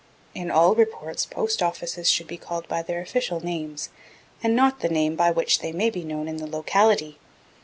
In 0.33 0.49
all 0.49 0.73
reports 0.73 1.27
Post 1.27 1.61
Offices 1.61 2.09
should 2.09 2.25
be 2.25 2.39
called 2.39 2.67
by 2.67 2.81
their 2.81 3.01
official 3.01 3.39
names, 3.39 3.89
and 4.41 4.55
not 4.55 4.79
by 4.79 4.87
the 4.87 4.93
name 4.95 5.15
by 5.15 5.29
which 5.29 5.59
they 5.59 5.71
may 5.71 5.91
be 5.91 6.03
known 6.03 6.27
in 6.27 6.37
the 6.37 6.47
locality. 6.47 7.19